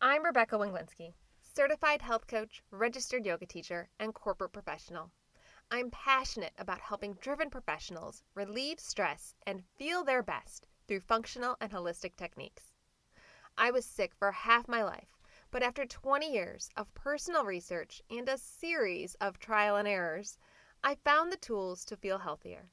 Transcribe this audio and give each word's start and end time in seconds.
I'm 0.00 0.24
Rebecca 0.24 0.56
Winglinski, 0.56 1.14
certified 1.42 2.02
health 2.02 2.28
coach, 2.28 2.62
registered 2.70 3.26
yoga 3.26 3.46
teacher, 3.46 3.88
and 3.98 4.14
corporate 4.14 4.52
professional. 4.52 5.10
I'm 5.72 5.90
passionate 5.90 6.52
about 6.56 6.78
helping 6.78 7.14
driven 7.14 7.50
professionals 7.50 8.22
relieve 8.36 8.78
stress 8.78 9.34
and 9.44 9.64
feel 9.76 10.04
their 10.04 10.22
best 10.22 10.68
through 10.86 11.00
functional 11.00 11.56
and 11.60 11.72
holistic 11.72 12.14
techniques. 12.14 12.74
I 13.56 13.72
was 13.72 13.84
sick 13.84 14.14
for 14.14 14.30
half 14.30 14.68
my 14.68 14.84
life, 14.84 15.18
but 15.50 15.64
after 15.64 15.84
20 15.84 16.32
years 16.32 16.70
of 16.76 16.94
personal 16.94 17.44
research 17.44 18.00
and 18.08 18.28
a 18.28 18.38
series 18.38 19.16
of 19.16 19.40
trial 19.40 19.74
and 19.74 19.88
errors, 19.88 20.38
I 20.84 20.94
found 20.94 21.32
the 21.32 21.36
tools 21.36 21.84
to 21.86 21.96
feel 21.96 22.18
healthier. 22.18 22.70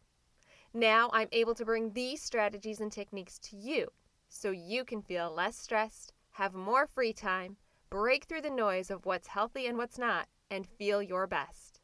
Now 0.75 1.09
I'm 1.11 1.29
able 1.31 1.55
to 1.55 1.65
bring 1.65 1.93
these 1.93 2.21
strategies 2.21 2.79
and 2.79 2.91
techniques 2.91 3.39
to 3.39 3.57
you 3.57 3.87
so 4.29 4.51
you 4.51 4.85
can 4.85 5.01
feel 5.01 5.31
less 5.31 5.57
stressed, 5.57 6.13
have 6.35 6.53
more 6.53 6.85
free 6.85 7.13
time, 7.13 7.55
break 7.89 8.25
through 8.25 8.41
the 8.41 8.49
noise 8.49 8.91
of 8.91 9.05
what's 9.05 9.29
healthy 9.29 9.67
and 9.67 9.77
what's 9.77 9.97
not, 9.97 10.27
and 10.51 10.67
feel 10.67 11.01
your 11.01 11.25
best. 11.25 11.79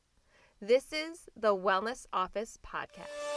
This 0.60 0.92
is 0.92 1.30
the 1.38 1.56
Wellness 1.56 2.06
Office 2.12 2.60
Podcast. 2.62 3.31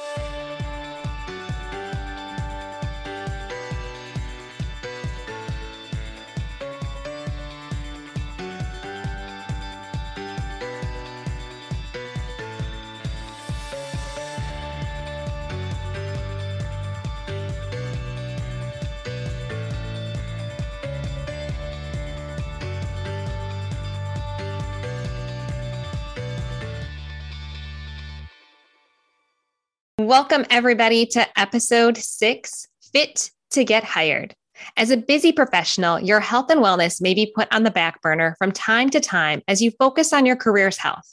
Welcome, 30.05 30.45
everybody, 30.51 31.07
to 31.07 31.27
episode 31.41 31.97
six 31.97 32.67
Fit 32.93 33.31
to 33.53 33.65
Get 33.65 33.85
Hired. 33.85 34.35
As 34.77 34.91
a 34.91 34.99
busy 34.99 35.33
professional, 35.33 35.99
your 35.99 36.21
health 36.21 36.51
and 36.51 36.61
wellness 36.61 37.01
may 37.01 37.15
be 37.15 37.33
put 37.35 37.51
on 37.51 37.63
the 37.63 37.71
back 37.71 38.03
burner 38.03 38.37
from 38.39 38.53
time 38.53 38.91
to 38.91 39.01
time 39.01 39.41
as 39.49 39.63
you 39.63 39.71
focus 39.79 40.13
on 40.13 40.27
your 40.27 40.37
career's 40.37 40.77
health. 40.77 41.11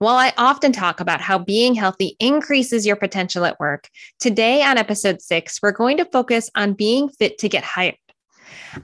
While 0.00 0.16
I 0.16 0.34
often 0.36 0.70
talk 0.70 1.00
about 1.00 1.22
how 1.22 1.38
being 1.38 1.74
healthy 1.74 2.14
increases 2.20 2.86
your 2.86 2.96
potential 2.96 3.46
at 3.46 3.58
work, 3.58 3.88
today 4.20 4.62
on 4.62 4.76
episode 4.76 5.22
six, 5.22 5.62
we're 5.62 5.72
going 5.72 5.96
to 5.96 6.04
focus 6.04 6.50
on 6.54 6.74
being 6.74 7.08
fit 7.08 7.38
to 7.38 7.48
get 7.48 7.64
hired. 7.64 7.96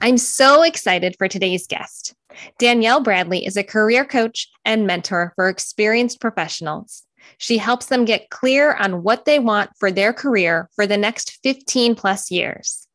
I'm 0.01 0.17
so 0.17 0.63
excited 0.63 1.13
for 1.19 1.27
today's 1.27 1.67
guest. 1.67 2.15
Danielle 2.57 3.01
Bradley 3.01 3.45
is 3.45 3.55
a 3.55 3.63
career 3.63 4.03
coach 4.03 4.49
and 4.65 4.87
mentor 4.87 5.31
for 5.35 5.47
experienced 5.47 6.19
professionals. 6.19 7.03
She 7.37 7.57
helps 7.57 7.87
them 7.87 8.05
get 8.05 8.29
clear 8.29 8.73
on 8.75 9.03
what 9.03 9.25
they 9.25 9.39
want 9.39 9.71
for 9.77 9.91
their 9.91 10.13
career 10.13 10.69
for 10.75 10.87
the 10.87 10.97
next 10.97 11.39
15 11.43 11.95
plus 11.95 12.31
years. 12.31 12.87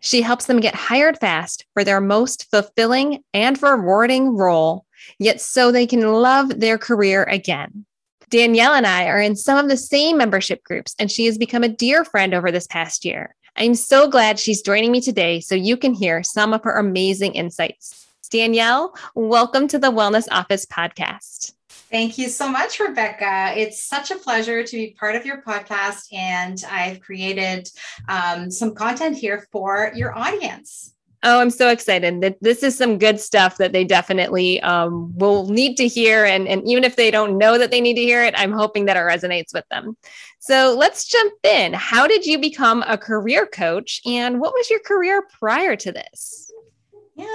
She 0.00 0.22
helps 0.22 0.46
them 0.46 0.60
get 0.60 0.74
hired 0.74 1.18
fast 1.18 1.64
for 1.74 1.84
their 1.84 2.00
most 2.00 2.46
fulfilling 2.50 3.22
and 3.32 3.60
rewarding 3.62 4.36
role, 4.36 4.86
yet 5.18 5.40
so 5.40 5.70
they 5.70 5.86
can 5.86 6.12
love 6.12 6.60
their 6.60 6.78
career 6.78 7.24
again. 7.24 7.84
Danielle 8.30 8.74
and 8.74 8.86
I 8.86 9.06
are 9.06 9.20
in 9.20 9.36
some 9.36 9.58
of 9.58 9.70
the 9.70 9.76
same 9.76 10.18
membership 10.18 10.62
groups, 10.62 10.94
and 10.98 11.10
she 11.10 11.26
has 11.26 11.38
become 11.38 11.62
a 11.62 11.68
dear 11.68 12.04
friend 12.04 12.34
over 12.34 12.50
this 12.50 12.66
past 12.66 13.04
year. 13.04 13.34
I'm 13.56 13.74
so 13.74 14.08
glad 14.08 14.38
she's 14.38 14.62
joining 14.62 14.92
me 14.92 15.00
today 15.00 15.40
so 15.40 15.54
you 15.54 15.76
can 15.76 15.94
hear 15.94 16.22
some 16.22 16.52
of 16.52 16.62
her 16.64 16.76
amazing 16.76 17.34
insights. 17.34 18.06
Danielle, 18.30 18.94
welcome 19.14 19.66
to 19.68 19.78
the 19.78 19.90
Wellness 19.90 20.28
Office 20.30 20.66
podcast. 20.66 21.54
Thank 21.90 22.18
you 22.18 22.28
so 22.28 22.50
much, 22.50 22.80
Rebecca. 22.80 23.54
It's 23.56 23.82
such 23.82 24.10
a 24.10 24.16
pleasure 24.16 24.62
to 24.62 24.76
be 24.76 24.94
part 24.98 25.16
of 25.16 25.24
your 25.24 25.40
podcast, 25.40 26.12
and 26.12 26.62
I've 26.70 27.00
created 27.00 27.68
um, 28.08 28.50
some 28.50 28.74
content 28.74 29.16
here 29.16 29.46
for 29.50 29.90
your 29.94 30.16
audience. 30.16 30.94
Oh, 31.24 31.40
I'm 31.40 31.50
so 31.50 31.68
excited 31.68 32.20
that 32.20 32.36
this 32.40 32.62
is 32.62 32.76
some 32.78 32.96
good 32.96 33.18
stuff 33.18 33.56
that 33.56 33.72
they 33.72 33.82
definitely 33.84 34.60
um, 34.60 35.16
will 35.16 35.48
need 35.48 35.76
to 35.78 35.88
hear. 35.88 36.24
And, 36.24 36.46
and 36.46 36.62
even 36.68 36.84
if 36.84 36.94
they 36.94 37.10
don't 37.10 37.38
know 37.38 37.58
that 37.58 37.72
they 37.72 37.80
need 37.80 37.94
to 37.94 38.02
hear 38.02 38.22
it, 38.22 38.34
I'm 38.36 38.52
hoping 38.52 38.84
that 38.84 38.96
it 38.96 39.00
resonates 39.00 39.52
with 39.52 39.64
them. 39.68 39.96
So 40.38 40.76
let's 40.78 41.06
jump 41.06 41.32
in. 41.42 41.72
How 41.72 42.06
did 42.06 42.24
you 42.24 42.38
become 42.38 42.84
a 42.86 42.96
career 42.96 43.46
coach? 43.46 44.00
And 44.06 44.40
what 44.40 44.52
was 44.54 44.70
your 44.70 44.78
career 44.80 45.26
prior 45.40 45.74
to 45.74 45.90
this? 45.90 46.47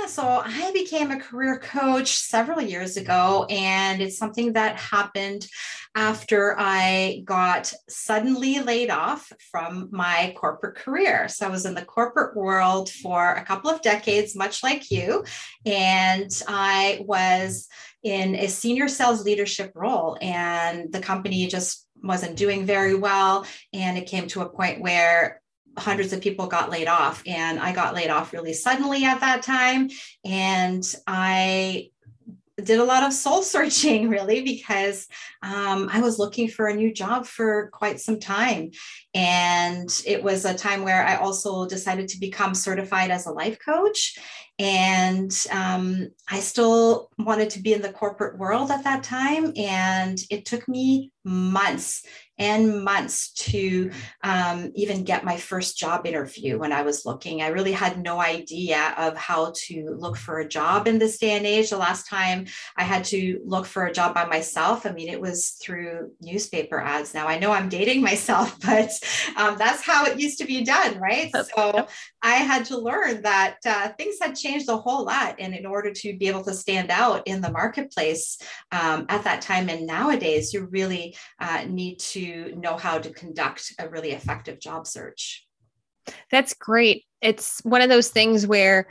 So 0.08 0.44
I 0.46 0.72
became 0.74 1.12
a 1.12 1.20
career 1.20 1.60
coach 1.60 2.18
several 2.18 2.62
years 2.62 2.98
ago, 2.98 3.46
and 3.50 4.02
it's 4.02 4.18
something 4.18 4.54
that 4.54 4.78
happened 4.78 5.48
after 5.96 6.56
I 6.60 7.22
got 7.26 7.74
suddenly 7.88 8.60
laid 8.60 8.90
off 8.90 9.32
from 9.52 9.90
my 9.92 10.36
corporate 10.38 10.76
career. 10.76 11.28
So 11.30 11.48
I 11.48 11.50
was 11.50 11.66
in 11.66 11.74
the 11.74 11.86
corporate 11.86 12.36
world 12.36 12.90
for 12.90 13.32
a 13.32 13.46
couple 13.46 13.72
of 13.72 13.82
decades, 13.82 14.36
much 14.36 14.62
like 14.62 14.92
you, 14.92 15.24
and 15.66 16.30
I 16.48 17.04
was 17.06 17.68
in 18.04 18.36
a 18.36 18.48
senior 18.48 18.90
sales 18.90 19.24
leadership 19.24 19.72
role, 19.74 20.18
and 20.22 20.92
the 20.92 21.00
company 21.00 21.48
just 21.48 21.88
wasn't 22.04 22.36
doing 22.36 22.66
very 22.66 22.96
well. 22.96 23.46
And 23.72 23.98
it 23.98 24.08
came 24.08 24.28
to 24.28 24.42
a 24.42 24.50
point 24.50 24.82
where 24.82 25.42
hundreds 25.78 26.14
of 26.14 26.22
people 26.22 26.48
got 26.48 26.70
laid 26.70 26.88
off 26.88 27.24
and 27.26 27.60
i 27.60 27.72
got 27.72 27.96
laid 27.96 28.10
off 28.10 28.34
really 28.34 28.54
suddenly 28.54 29.06
at 29.06 29.20
that 29.20 29.42
time 29.42 29.90
and 30.24 30.96
i 31.08 31.90
did 32.64 32.80
a 32.80 32.84
lot 32.84 33.04
of 33.04 33.12
soul 33.12 33.42
searching 33.42 34.10
really 34.10 34.42
because 34.44 35.08
um, 35.42 35.90
i 35.92 36.00
was 36.00 36.20
looking 36.20 36.48
for 36.48 36.68
a 36.68 36.76
new 36.76 36.94
job 36.94 37.26
for 37.26 37.70
quite 37.72 38.00
some 38.00 38.20
time 38.20 38.70
and 39.14 40.02
it 40.06 40.24
was 40.24 40.46
a 40.46 40.54
time 40.54 40.84
where 40.84 41.06
i 41.06 41.16
also 41.16 41.68
decided 41.68 42.08
to 42.08 42.20
become 42.20 42.54
certified 42.54 43.10
as 43.10 43.26
a 43.26 43.32
life 43.32 43.58
coach 43.64 44.18
and 44.60 45.46
um, 45.52 46.10
i 46.30 46.40
still 46.40 47.10
wanted 47.18 47.50
to 47.50 47.60
be 47.60 47.74
in 47.74 47.82
the 47.82 47.92
corporate 47.92 48.38
world 48.38 48.70
at 48.70 48.84
that 48.84 49.04
time 49.04 49.52
and 49.58 50.20
it 50.30 50.46
took 50.46 50.68
me 50.68 51.12
months 51.26 52.06
and 52.38 52.84
months 52.84 53.32
to 53.34 53.92
um, 54.24 54.72
even 54.76 55.04
get 55.04 55.24
my 55.24 55.38
first 55.38 55.78
job 55.78 56.08
interview 56.08 56.58
when 56.58 56.72
I 56.72 56.82
was 56.82 57.06
looking. 57.06 57.42
I 57.42 57.48
really 57.48 57.72
had 57.72 58.02
no 58.02 58.20
idea 58.20 58.94
of 58.98 59.16
how 59.16 59.54
to 59.68 59.96
look 59.98 60.18
for 60.18 60.40
a 60.40 60.48
job 60.48 60.88
in 60.88 60.98
this 60.98 61.20
day 61.20 61.32
and 61.32 61.46
age. 61.46 61.70
The 61.70 61.78
last 61.78 62.08
time 62.08 62.48
I 62.76 62.84
had 62.84 63.04
to 63.06 63.40
look 63.46 63.66
for 63.66 63.86
a 63.86 63.94
job 63.94 64.16
by 64.16 64.26
myself, 64.26 64.86
I 64.86 64.92
mean, 64.92 65.10
it 65.10 65.22
was 65.22 65.52
through 65.62 66.12
newspaper 66.22 66.82
ads. 66.82 67.14
Now 67.14 67.28
I 67.28 67.38
know 67.38 67.52
I'm 67.52 67.70
dating 67.70 68.02
myself, 68.14 68.60
but 68.62 68.90
um, 69.38 69.58
that's 69.58 69.84
how 69.84 70.06
it 70.06 70.20
used 70.20 70.40
to 70.40 70.46
be 70.46 70.64
done, 70.64 71.00
right? 71.00 71.32
So 71.56 71.88
I 72.22 72.36
had 72.36 72.66
to 72.66 72.78
learn 72.78 73.22
that 73.24 73.58
uh, 73.66 73.90
things 73.90 74.16
had 74.22 74.36
changed 74.36 74.70
a 74.70 74.78
whole 74.78 75.06
lot. 75.06 75.36
And 75.40 75.54
in 75.54 75.66
order 75.66 75.92
to 75.92 76.18
be 76.18 76.28
able 76.28 76.44
to 76.46 76.54
stand 76.54 76.90
out 76.90 77.24
in 77.28 77.42
the 77.42 77.52
marketplace 77.52 78.38
um, 78.72 79.06
at 79.10 79.24
that 79.26 79.42
time 79.42 79.70
and 79.70 79.86
nowadays, 79.86 80.54
you 80.54 80.66
really 80.66 81.16
uh, 81.40 81.66
need 81.68 82.00
to 82.00 82.23
know 82.56 82.78
how 82.78 83.00
to 83.00 83.10
conduct 83.12 83.74
a 83.80 83.90
really 83.90 84.12
effective 84.12 84.60
job 84.60 84.88
search. 84.88 85.48
That's 86.32 86.54
great. 86.54 87.06
It's 87.22 87.62
one 87.64 87.82
of 87.82 87.90
those 87.90 88.10
things 88.10 88.46
where 88.46 88.88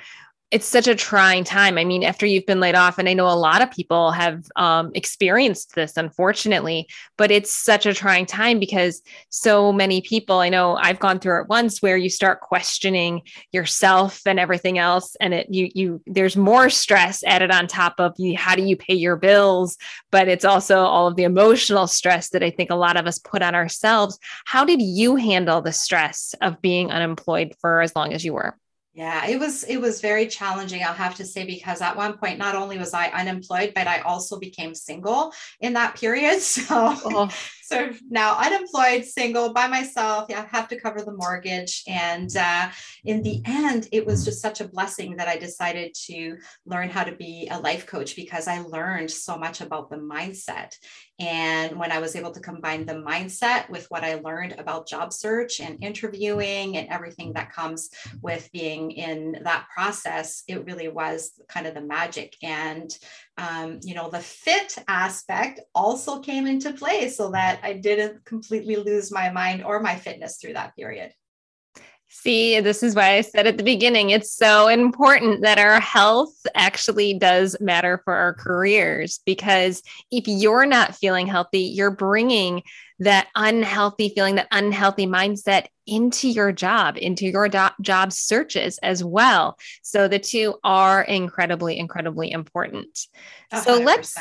it's 0.53 0.67
such 0.67 0.87
a 0.87 0.95
trying 0.95 1.45
time. 1.45 1.79
I 1.79 1.85
mean, 1.85 2.05
after 2.05 2.27
you've 2.27 2.45
been 2.45 2.61
laid 2.61 2.75
off, 2.75 2.99
and 2.99 3.09
I 3.09 3.15
know 3.15 3.27
a 3.27 3.33
lot 3.33 3.63
of 3.63 3.71
people 3.71 4.11
have 4.13 4.45
um, 4.55 4.93
experienced 4.95 5.75
this, 5.75 5.97
unfortunately, 5.97 6.89
but 7.17 7.31
it's 7.31 7.57
such 7.57 7.87
a 7.87 7.95
trying 7.95 8.27
time 8.27 8.61
because 8.61 9.01
so 9.31 9.73
many 9.73 10.03
people, 10.03 10.41
I 10.41 10.51
know 10.51 10.77
I've 10.77 10.99
gone 10.99 11.21
through 11.21 11.41
it 11.41 11.49
once 11.49 11.81
where 11.81 11.97
you 11.97 12.11
start 12.11 12.43
questioning 12.43 13.23
yourself 13.53 14.21
and 14.27 14.39
everything 14.39 14.77
else. 14.77 15.17
And 15.21 15.33
it, 15.33 15.47
you, 15.49 15.71
you, 15.75 16.03
there's 16.07 16.37
more 16.37 16.69
stress 16.69 17.25
added 17.25 17.51
on 17.51 17.67
top 17.67 17.95
of 17.99 18.13
you. 18.19 18.37
How 18.37 18.55
do 18.55 18.63
you 18.63 18.77
pay 18.77 18.95
your 18.95 19.17
bills? 19.17 19.79
But 20.11 20.29
it's 20.29 20.45
also 20.45 20.81
all 20.81 21.07
of 21.07 21.17
the 21.17 21.25
emotional 21.25 21.87
stress 21.87 22.29
that 22.29 22.43
I 22.43 22.51
think 22.51 22.69
a 22.69 22.75
lot 22.75 22.99
of 22.99 23.07
us 23.07 23.19
put 23.19 23.41
on 23.41 23.55
ourselves. 23.55 24.19
How 24.45 24.67
did 24.67 24.83
you 24.83 25.17
handle 25.17 25.63
the 25.63 25.73
stress 25.73 26.35
of 26.43 26.61
being 26.61 26.91
unemployed 26.91 27.55
for 27.63 27.81
as 27.81 27.97
long 27.97 28.13
as 28.13 28.23
you 28.23 28.35
were? 28.35 28.55
Yeah, 28.95 29.27
it 29.27 29.41
was 29.41 29.65
it 29.65 29.79
was 29.79 30.03
very 30.03 30.27
challenging, 30.27 30.83
I'll 30.83 30.93
have 30.93 31.15
to 31.15 31.25
say, 31.25 31.47
because 31.47 31.81
at 31.81 31.97
one 31.97 32.19
point 32.19 32.39
not 32.39 32.55
only 32.55 32.77
was 32.77 32.93
I 32.93 33.07
unemployed, 33.07 33.73
but 33.75 33.87
I 33.87 34.01
also 34.01 34.39
became 34.39 34.75
single 34.75 35.33
in 35.61 35.73
that 35.75 35.97
period. 35.97 36.41
So 36.53 36.65
oh. 36.69 37.31
So 37.63 37.93
now 38.11 38.37
unemployed, 38.39 39.05
single, 39.05 39.53
by 39.53 39.67
myself. 39.69 40.27
Yeah, 40.29 40.43
I 40.43 40.57
have 40.57 40.69
to 40.69 40.81
cover 40.81 41.01
the 41.01 41.13
mortgage. 41.13 41.83
And 41.87 42.35
uh, 42.37 42.71
in 43.05 43.23
the 43.23 43.41
end, 43.45 43.89
it 43.93 44.07
was 44.07 44.25
just 44.25 44.43
such 44.43 44.61
a 44.61 44.69
blessing 44.69 45.17
that 45.17 45.29
I 45.29 45.37
decided 45.37 45.95
to 46.07 46.37
learn 46.67 46.89
how 46.89 47.05
to 47.05 47.15
be 47.15 47.49
a 47.51 47.61
life 47.61 47.87
coach 47.87 48.17
because 48.17 48.49
I 48.49 48.61
learned 48.61 49.11
so 49.11 49.37
much 49.37 49.61
about 49.61 49.91
the 49.91 49.97
mindset. 49.97 50.75
And 51.19 51.79
when 51.79 51.93
I 51.93 52.01
was 52.01 52.17
able 52.17 52.33
to 52.33 52.41
combine 52.41 52.85
the 52.85 52.95
mindset 52.95 53.71
with 53.71 53.87
what 53.91 54.03
I 54.03 54.15
learned 54.15 54.57
about 54.59 54.89
job 54.89 55.13
search 55.13 55.61
and 55.61 55.83
interviewing 55.83 56.77
and 56.77 56.89
everything 56.89 57.33
that 57.35 57.53
comes 57.53 57.91
with 58.21 58.51
being 58.53 58.91
in 58.91 59.39
that 59.45 59.67
process, 59.73 60.43
it 60.49 60.65
really 60.65 60.89
was 60.89 61.33
kind 61.49 61.67
of 61.67 61.75
the 61.75 61.81
magic. 61.81 62.37
And, 62.43 62.91
um, 63.39 63.81
you 63.83 63.95
know, 63.95 64.11
the 64.11 64.21
fit 64.21 64.77
aspect 64.89 65.61
also 65.75 66.21
came 66.21 66.47
into 66.47 66.73
play 66.73 67.09
so 67.09 67.31
that 67.31 67.61
I 67.63 67.75
didn't 67.75 68.25
completely 68.25 68.77
lose 68.77 69.11
my 69.11 69.31
mind 69.31 69.65
or 69.65 69.81
my 69.81 69.97
fitness 69.97 70.39
through 70.39 70.55
that 70.55 70.77
period. 70.77 71.13
See, 72.15 72.61
this 72.61 72.83
is 72.83 72.95
why 72.95 73.15
I 73.15 73.23
said 73.23 73.47
at 73.47 73.57
the 73.57 73.65
beginning, 73.65 74.11
it's 74.11 74.33
so 74.33 74.69
important 74.69 75.41
that 75.43 75.59
our 75.59 75.81
health 75.81 76.35
actually 76.55 77.15
does 77.15 77.57
matter 77.59 78.03
for 78.05 78.15
our 78.15 78.35
careers. 78.35 79.21
Because 79.25 79.83
if 80.11 80.29
you're 80.29 80.67
not 80.67 80.95
feeling 80.95 81.27
healthy, 81.27 81.61
you're 81.61 81.91
bringing 81.91 82.63
that 82.99 83.29
unhealthy 83.35 84.11
feeling, 84.11 84.37
that 84.37 84.47
unhealthy 84.53 85.07
mindset 85.07 85.67
into 85.87 86.29
your 86.29 86.53
job, 86.53 86.97
into 86.97 87.27
your 87.27 87.49
do- 87.49 87.69
job 87.81 88.13
searches 88.13 88.79
as 88.83 89.03
well. 89.03 89.59
So 89.83 90.07
the 90.07 90.19
two 90.19 90.57
are 90.63 91.03
incredibly, 91.03 91.79
incredibly 91.79 92.31
important. 92.31 93.09
100%. 93.53 93.65
So 93.65 93.79
let's 93.79 94.17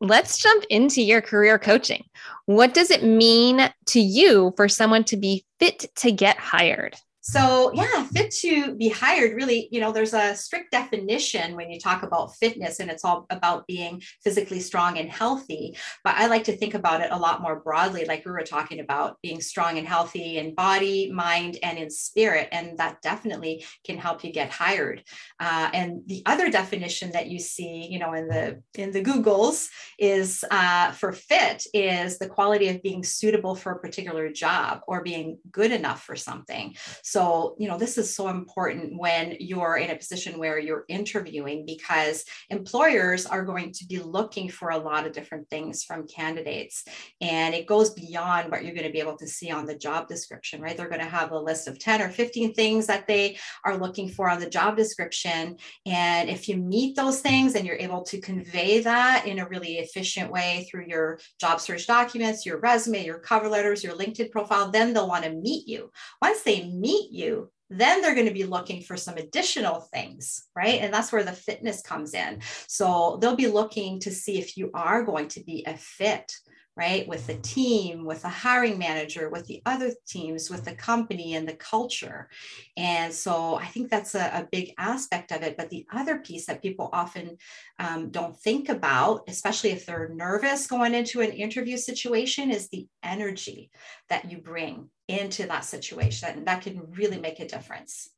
let's 0.00 0.38
jump 0.38 0.64
into 0.70 1.02
your 1.02 1.20
career 1.20 1.58
coaching. 1.58 2.04
What 2.46 2.74
does 2.74 2.90
it 2.90 3.04
mean 3.04 3.70
to 3.86 4.00
you 4.00 4.52
for 4.56 4.68
someone 4.68 5.04
to 5.04 5.16
be 5.16 5.44
fit 5.60 5.86
to 5.96 6.10
get 6.10 6.38
hired? 6.38 6.96
So, 7.28 7.72
yeah, 7.74 8.04
fit 8.04 8.30
to 8.42 8.76
be 8.76 8.88
hired 8.88 9.34
really, 9.34 9.68
you 9.72 9.80
know, 9.80 9.90
there's 9.90 10.14
a 10.14 10.36
strict 10.36 10.70
definition 10.70 11.56
when 11.56 11.72
you 11.72 11.80
talk 11.80 12.04
about 12.04 12.36
fitness, 12.36 12.78
and 12.78 12.88
it's 12.88 13.04
all 13.04 13.26
about 13.30 13.66
being 13.66 14.00
physically 14.22 14.60
strong 14.60 14.96
and 14.98 15.10
healthy. 15.10 15.76
But 16.04 16.14
I 16.14 16.28
like 16.28 16.44
to 16.44 16.56
think 16.56 16.74
about 16.74 17.00
it 17.00 17.10
a 17.10 17.18
lot 17.18 17.42
more 17.42 17.58
broadly, 17.58 18.04
like 18.04 18.24
we 18.24 18.30
were 18.30 18.42
talking 18.42 18.78
about 18.78 19.16
being 19.24 19.40
strong 19.40 19.76
and 19.76 19.88
healthy 19.88 20.38
in 20.38 20.54
body, 20.54 21.10
mind, 21.10 21.58
and 21.64 21.78
in 21.78 21.90
spirit. 21.90 22.46
And 22.52 22.78
that 22.78 23.02
definitely 23.02 23.64
can 23.84 23.98
help 23.98 24.22
you 24.22 24.32
get 24.32 24.50
hired. 24.52 25.02
Uh, 25.40 25.68
and 25.74 26.02
the 26.06 26.22
other 26.26 26.48
definition 26.48 27.10
that 27.10 27.26
you 27.26 27.40
see, 27.40 27.88
you 27.90 27.98
know, 27.98 28.12
in 28.12 28.28
the 28.28 28.62
in 28.76 28.92
the 28.92 29.02
Googles 29.02 29.66
is 29.98 30.44
uh, 30.52 30.92
for 30.92 31.10
fit 31.10 31.66
is 31.74 32.18
the 32.18 32.28
quality 32.28 32.68
of 32.68 32.84
being 32.84 33.02
suitable 33.02 33.56
for 33.56 33.72
a 33.72 33.80
particular 33.80 34.30
job 34.30 34.82
or 34.86 35.02
being 35.02 35.38
good 35.50 35.72
enough 35.72 36.04
for 36.04 36.14
something. 36.14 36.76
So 37.02 37.15
so, 37.16 37.56
you 37.58 37.66
know, 37.66 37.78
this 37.78 37.96
is 37.96 38.14
so 38.14 38.28
important 38.28 38.98
when 38.98 39.38
you're 39.40 39.78
in 39.78 39.88
a 39.88 39.96
position 39.96 40.38
where 40.38 40.58
you're 40.58 40.84
interviewing 40.86 41.64
because 41.64 42.26
employers 42.50 43.24
are 43.24 43.42
going 43.42 43.72
to 43.72 43.86
be 43.86 44.00
looking 44.00 44.50
for 44.50 44.68
a 44.68 44.76
lot 44.76 45.06
of 45.06 45.14
different 45.14 45.48
things 45.48 45.82
from 45.82 46.06
candidates. 46.06 46.84
And 47.22 47.54
it 47.54 47.66
goes 47.66 47.94
beyond 47.94 48.50
what 48.50 48.64
you're 48.64 48.74
going 48.74 48.86
to 48.86 48.92
be 48.92 49.00
able 49.00 49.16
to 49.16 49.26
see 49.26 49.50
on 49.50 49.64
the 49.64 49.78
job 49.78 50.08
description, 50.08 50.60
right? 50.60 50.76
They're 50.76 50.90
going 50.90 51.00
to 51.00 51.06
have 51.06 51.30
a 51.30 51.38
list 51.38 51.68
of 51.68 51.78
10 51.78 52.02
or 52.02 52.10
15 52.10 52.52
things 52.52 52.86
that 52.88 53.06
they 53.06 53.38
are 53.64 53.78
looking 53.78 54.10
for 54.10 54.28
on 54.28 54.38
the 54.38 54.50
job 54.50 54.76
description. 54.76 55.56
And 55.86 56.28
if 56.28 56.50
you 56.50 56.58
meet 56.58 56.96
those 56.96 57.20
things 57.20 57.54
and 57.54 57.66
you're 57.66 57.76
able 57.76 58.02
to 58.02 58.20
convey 58.20 58.80
that 58.80 59.26
in 59.26 59.38
a 59.38 59.48
really 59.48 59.78
efficient 59.78 60.30
way 60.30 60.68
through 60.70 60.84
your 60.86 61.18
job 61.40 61.60
search 61.60 61.86
documents, 61.86 62.44
your 62.44 62.58
resume, 62.58 63.06
your 63.06 63.20
cover 63.20 63.48
letters, 63.48 63.82
your 63.82 63.94
LinkedIn 63.94 64.30
profile, 64.30 64.70
then 64.70 64.92
they'll 64.92 65.08
want 65.08 65.24
to 65.24 65.32
meet 65.32 65.66
you. 65.66 65.90
Once 66.20 66.42
they 66.42 66.68
meet 66.68 67.05
meet 67.06 67.12
you, 67.12 67.50
then 67.68 68.00
they're 68.00 68.14
going 68.14 68.28
to 68.28 68.32
be 68.32 68.44
looking 68.44 68.82
for 68.82 68.96
some 68.96 69.16
additional 69.16 69.80
things, 69.80 70.44
right? 70.54 70.80
And 70.80 70.92
that's 70.94 71.10
where 71.10 71.24
the 71.24 71.32
fitness 71.32 71.82
comes 71.82 72.14
in. 72.14 72.40
So 72.68 73.18
they'll 73.20 73.36
be 73.36 73.48
looking 73.48 73.98
to 74.00 74.10
see 74.12 74.38
if 74.38 74.56
you 74.56 74.70
are 74.72 75.02
going 75.02 75.28
to 75.28 75.42
be 75.42 75.64
a 75.66 75.76
fit 75.76 76.32
right? 76.76 77.08
With 77.08 77.26
the 77.26 77.36
team, 77.36 78.04
with 78.04 78.22
the 78.22 78.28
hiring 78.28 78.78
manager, 78.78 79.30
with 79.30 79.46
the 79.46 79.62
other 79.64 79.92
teams, 80.06 80.50
with 80.50 80.64
the 80.64 80.74
company 80.74 81.34
and 81.34 81.48
the 81.48 81.54
culture. 81.54 82.28
And 82.76 83.12
so 83.12 83.54
I 83.54 83.64
think 83.64 83.90
that's 83.90 84.14
a, 84.14 84.30
a 84.34 84.48
big 84.52 84.74
aspect 84.76 85.32
of 85.32 85.42
it. 85.42 85.56
But 85.56 85.70
the 85.70 85.86
other 85.90 86.18
piece 86.18 86.46
that 86.46 86.62
people 86.62 86.90
often 86.92 87.38
um, 87.78 88.10
don't 88.10 88.36
think 88.36 88.68
about, 88.68 89.22
especially 89.28 89.70
if 89.70 89.86
they're 89.86 90.10
nervous 90.14 90.66
going 90.66 90.94
into 90.94 91.22
an 91.22 91.32
interview 91.32 91.78
situation, 91.78 92.50
is 92.50 92.68
the 92.68 92.86
energy 93.02 93.70
that 94.10 94.30
you 94.30 94.38
bring 94.38 94.90
into 95.08 95.46
that 95.46 95.64
situation. 95.64 96.44
That 96.44 96.62
can 96.62 96.82
really 96.90 97.18
make 97.18 97.40
a 97.40 97.48
difference. 97.48 98.10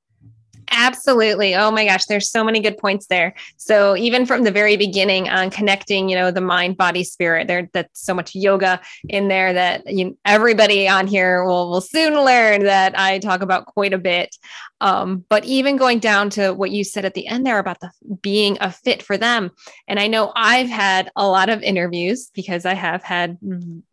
Absolutely. 0.71 1.55
Oh 1.55 1.71
my 1.71 1.85
gosh, 1.87 2.07
there's 2.07 2.31
so 2.31 2.45
many 2.45 2.61
good 2.61 2.79
points 2.79 3.07
there. 3.07 3.35
So 3.57 3.97
even 3.97 4.27
from 4.27 4.45
the 4.45 4.51
very 4.51 4.77
beginning 4.77 5.29
on 5.29 5.51
connecting, 5.51 6.09
you 6.09 6.17
know, 6.17 6.31
the 6.31 6.41
mind, 6.41 6.77
body, 6.77 7.05
spirit, 7.05 7.49
there 7.49 7.69
that's 7.73 8.01
so 8.05 8.15
much 8.15 8.35
yoga 8.35 8.81
in 9.09 9.29
there 9.29 9.53
that 9.53 9.87
you 9.87 10.17
everybody 10.25 10.89
on 10.89 11.07
here 11.07 11.45
will 11.45 11.71
will 11.71 11.81
soon 11.81 12.15
learn 12.15 12.65
that 12.65 12.99
I 12.99 13.19
talk 13.19 13.43
about 13.43 13.67
quite 13.67 13.93
a 13.93 13.99
bit. 13.99 14.35
Um, 14.81 15.25
but 15.29 15.45
even 15.45 15.77
going 15.77 15.99
down 15.99 16.31
to 16.31 16.53
what 16.53 16.71
you 16.71 16.85
said 16.85 17.05
at 17.05 17.15
the 17.15 17.27
end 17.27 17.47
there 17.47 17.59
about 17.59 17.81
the 17.81 17.91
being 18.23 18.59
a 18.61 18.71
fit 18.71 19.03
for 19.03 19.17
them. 19.17 19.51
And 19.89 19.99
I 19.99 20.07
know 20.07 20.33
I've 20.37 20.69
had 20.69 21.11
a 21.17 21.27
lot 21.27 21.49
of 21.49 21.63
interviews 21.63 22.31
because 22.35 22.65
I 22.65 22.75
have 22.75 23.03
had 23.03 23.39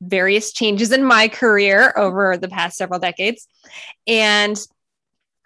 various 0.01 0.51
changes 0.51 0.91
in 0.91 1.03
my 1.03 1.27
career 1.27 1.93
over 1.97 2.37
the 2.37 2.47
past 2.47 2.77
several 2.77 2.99
decades. 2.99 3.47
And 4.05 4.59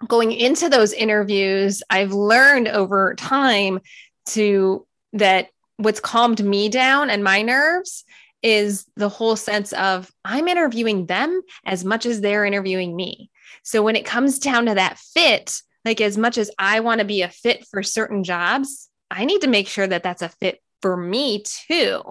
going 0.07 0.31
into 0.31 0.69
those 0.69 0.93
interviews, 0.93 1.83
I've 1.89 2.13
learned 2.13 2.67
over 2.67 3.15
time 3.15 3.79
to 4.27 4.85
that 5.13 5.49
what's 5.77 5.99
calmed 5.99 6.43
me 6.43 6.69
down 6.69 7.09
and 7.09 7.23
my 7.23 7.41
nerves 7.41 8.03
is 8.41 8.85
the 8.95 9.09
whole 9.09 9.35
sense 9.35 9.73
of 9.73 10.11
I'm 10.23 10.47
interviewing 10.47 11.05
them 11.05 11.41
as 11.65 11.83
much 11.83 12.05
as 12.05 12.21
they're 12.21 12.45
interviewing 12.45 12.95
me. 12.95 13.29
So 13.63 13.81
when 13.81 13.95
it 13.95 14.05
comes 14.05 14.39
down 14.39 14.67
to 14.67 14.75
that 14.75 14.97
fit, 14.97 15.61
like 15.85 16.01
as 16.01 16.17
much 16.17 16.37
as 16.37 16.51
I 16.57 16.79
want 16.79 16.99
to 16.99 17.05
be 17.05 17.21
a 17.21 17.29
fit 17.29 17.65
for 17.69 17.83
certain 17.83 18.23
jobs, 18.23 18.89
I 19.11 19.25
need 19.25 19.41
to 19.41 19.47
make 19.47 19.67
sure 19.67 19.87
that 19.87 20.03
that's 20.03 20.21
a 20.21 20.29
fit 20.29 20.61
for 20.81 20.95
me 20.95 21.43
too. 21.43 22.01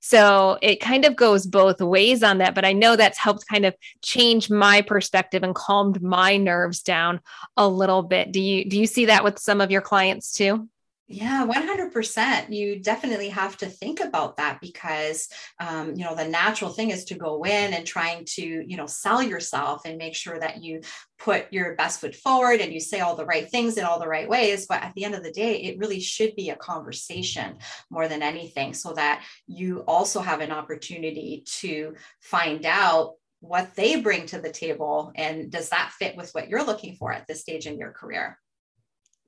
So 0.00 0.58
it 0.62 0.80
kind 0.80 1.04
of 1.04 1.14
goes 1.14 1.46
both 1.46 1.80
ways 1.80 2.22
on 2.22 2.38
that. 2.38 2.54
But 2.54 2.64
I 2.64 2.72
know 2.72 2.96
that's 2.96 3.18
helped 3.18 3.46
kind 3.46 3.66
of 3.66 3.74
change 4.02 4.50
my 4.50 4.82
perspective 4.82 5.42
and 5.42 5.54
calmed 5.54 6.02
my 6.02 6.36
nerves 6.36 6.82
down 6.82 7.20
a 7.56 7.68
little 7.68 8.02
bit. 8.02 8.32
Do 8.32 8.40
you 8.40 8.68
do 8.68 8.78
you 8.78 8.86
see 8.86 9.06
that 9.06 9.24
with 9.24 9.38
some 9.38 9.60
of 9.60 9.70
your 9.70 9.82
clients 9.82 10.32
too? 10.32 10.68
Yeah, 11.12 11.44
100%. 11.44 12.54
You 12.54 12.78
definitely 12.78 13.30
have 13.30 13.56
to 13.56 13.66
think 13.66 13.98
about 13.98 14.36
that 14.36 14.60
because, 14.60 15.28
um, 15.58 15.96
you 15.96 16.04
know, 16.04 16.14
the 16.14 16.28
natural 16.28 16.70
thing 16.70 16.90
is 16.90 17.04
to 17.06 17.16
go 17.16 17.42
in 17.42 17.74
and 17.74 17.84
trying 17.84 18.24
to, 18.36 18.42
you 18.42 18.76
know, 18.76 18.86
sell 18.86 19.20
yourself 19.20 19.82
and 19.84 19.98
make 19.98 20.14
sure 20.14 20.38
that 20.38 20.62
you 20.62 20.82
put 21.18 21.52
your 21.52 21.74
best 21.74 22.00
foot 22.00 22.14
forward 22.14 22.60
and 22.60 22.72
you 22.72 22.78
say 22.78 23.00
all 23.00 23.16
the 23.16 23.26
right 23.26 23.50
things 23.50 23.76
in 23.76 23.84
all 23.84 23.98
the 23.98 24.06
right 24.06 24.28
ways. 24.28 24.66
But 24.68 24.84
at 24.84 24.94
the 24.94 25.04
end 25.04 25.16
of 25.16 25.24
the 25.24 25.32
day, 25.32 25.56
it 25.56 25.80
really 25.80 25.98
should 25.98 26.36
be 26.36 26.50
a 26.50 26.56
conversation 26.56 27.58
more 27.90 28.06
than 28.06 28.22
anything 28.22 28.72
so 28.72 28.92
that 28.92 29.24
you 29.48 29.80
also 29.88 30.20
have 30.20 30.40
an 30.40 30.52
opportunity 30.52 31.42
to 31.58 31.96
find 32.20 32.64
out 32.64 33.14
what 33.40 33.74
they 33.74 34.00
bring 34.00 34.26
to 34.26 34.40
the 34.40 34.52
table 34.52 35.10
and 35.16 35.50
does 35.50 35.70
that 35.70 35.90
fit 35.98 36.16
with 36.16 36.30
what 36.34 36.48
you're 36.48 36.62
looking 36.62 36.94
for 36.94 37.12
at 37.12 37.26
this 37.26 37.40
stage 37.40 37.66
in 37.66 37.78
your 37.78 37.90
career. 37.90 38.38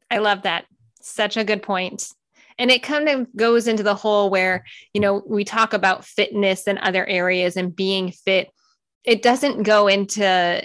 I 0.09 0.19
love 0.19 0.43
that. 0.43 0.67
Such 1.03 1.37
a 1.37 1.45
good 1.45 1.63
point. 1.63 2.09
And 2.59 2.71
it 2.71 2.83
kind 2.83 3.09
of 3.09 3.27
goes 3.35 3.67
into 3.67 3.83
the 3.83 3.95
whole 3.95 4.31
where, 4.31 4.65
you 4.93 5.01
know, 5.01 5.23
we 5.27 5.45
talk 5.45 5.73
about 5.73 6.05
fitness 6.05 6.67
and 6.67 6.79
other 6.79 7.07
areas 7.07 7.57
and 7.57 7.75
being 7.75 8.13
fit. 8.13 8.51
It 9.05 9.23
doesn't 9.23 9.65
go 9.65 9.89
into 9.89 10.63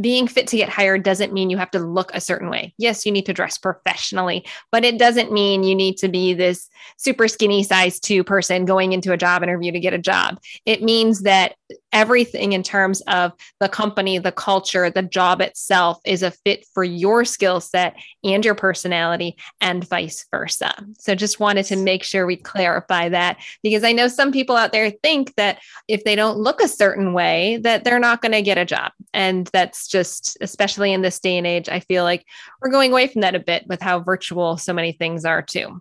being 0.00 0.26
fit 0.26 0.48
to 0.48 0.56
get 0.56 0.68
hired 0.68 1.04
doesn't 1.04 1.32
mean 1.32 1.50
you 1.50 1.56
have 1.56 1.70
to 1.70 1.78
look 1.78 2.10
a 2.12 2.20
certain 2.20 2.50
way. 2.50 2.74
Yes, 2.78 3.06
you 3.06 3.12
need 3.12 3.26
to 3.26 3.32
dress 3.32 3.58
professionally, 3.58 4.44
but 4.72 4.84
it 4.84 4.98
doesn't 4.98 5.32
mean 5.32 5.62
you 5.62 5.74
need 5.74 5.96
to 5.98 6.08
be 6.08 6.34
this 6.34 6.68
super 6.96 7.28
skinny 7.28 7.62
size 7.62 8.00
two 8.00 8.24
person 8.24 8.64
going 8.64 8.92
into 8.92 9.12
a 9.12 9.16
job 9.16 9.42
interview 9.42 9.70
to 9.70 9.80
get 9.80 9.94
a 9.94 9.98
job. 9.98 10.40
It 10.66 10.82
means 10.82 11.22
that 11.22 11.54
everything 11.92 12.52
in 12.52 12.62
terms 12.62 13.00
of 13.02 13.32
the 13.60 13.68
company, 13.68 14.18
the 14.18 14.32
culture, 14.32 14.90
the 14.90 15.02
job 15.02 15.40
itself 15.40 15.98
is 16.04 16.22
a 16.22 16.30
fit 16.30 16.66
for 16.74 16.84
your 16.84 17.24
skill 17.24 17.60
set 17.60 17.96
and 18.24 18.44
your 18.44 18.54
personality, 18.54 19.36
and 19.60 19.88
vice 19.88 20.26
versa. 20.30 20.74
So, 20.98 21.14
just 21.14 21.40
wanted 21.40 21.64
to 21.66 21.76
make 21.76 22.04
sure 22.04 22.26
we 22.26 22.36
clarify 22.36 23.08
that 23.08 23.38
because 23.62 23.84
I 23.84 23.92
know 23.92 24.08
some 24.08 24.32
people 24.32 24.56
out 24.56 24.72
there 24.72 24.90
think 24.90 25.34
that 25.36 25.58
if 25.88 26.04
they 26.04 26.16
don't 26.16 26.38
look 26.38 26.60
a 26.60 26.68
certain 26.68 27.12
way, 27.12 27.58
that 27.62 27.84
they're 27.84 27.98
not 27.98 28.22
going 28.22 28.32
to 28.32 28.42
get 28.42 28.58
a 28.58 28.64
job, 28.64 28.92
and 29.12 29.46
that's 29.48 29.88
just, 29.88 30.36
especially 30.40 30.92
in 30.92 31.02
this 31.02 31.20
day 31.20 31.36
and 31.36 31.46
age, 31.46 31.68
I 31.68 31.80
feel 31.80 32.04
like 32.04 32.24
we're 32.60 32.70
going 32.70 32.92
away 32.92 33.06
from 33.06 33.22
that 33.22 33.34
a 33.34 33.40
bit 33.40 33.66
with 33.66 33.80
how 33.80 34.00
virtual 34.00 34.56
so 34.56 34.72
many 34.72 34.92
things 34.92 35.24
are 35.24 35.42
too. 35.42 35.80